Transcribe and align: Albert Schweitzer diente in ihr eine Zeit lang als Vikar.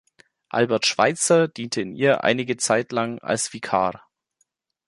Albert 0.49 0.87
Schweitzer 0.87 1.47
diente 1.47 1.79
in 1.79 1.93
ihr 1.93 2.23
eine 2.23 2.57
Zeit 2.57 2.91
lang 2.91 3.19
als 3.19 3.53
Vikar. 3.53 4.09